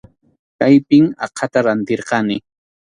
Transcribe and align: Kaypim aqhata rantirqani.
Kaypim 0.59 1.05
aqhata 1.27 1.59
rantirqani. 1.65 2.37